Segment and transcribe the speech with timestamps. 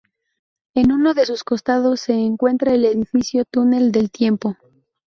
[0.73, 4.57] En uno de sus costados se encuentra el edificio Túnel del Tiempo.